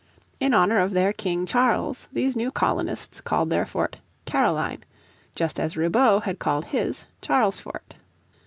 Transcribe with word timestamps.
In 0.39 0.55
honour 0.55 0.79
of 0.79 0.89
their 0.93 1.13
King 1.13 1.45
Charles 1.45 2.07
these 2.11 2.35
new 2.35 2.49
colonists 2.49 3.21
called 3.21 3.51
their 3.51 3.67
fort 3.67 3.97
Caroline, 4.25 4.83
just 5.35 5.59
as 5.59 5.75
Ribaut 5.77 6.23
had 6.23 6.39
called 6.39 6.65
his 6.65 7.05
Charlesfort. 7.21 7.93